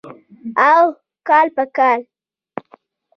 [0.67, 0.89] اوح
[1.27, 1.99] کال په کال.